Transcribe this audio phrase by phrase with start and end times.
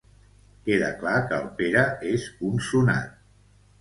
[0.69, 3.13] Queda clar que el Pere és un sonat.